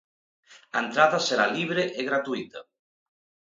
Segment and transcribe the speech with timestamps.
[0.75, 2.59] A entrada será libre e gratuíta.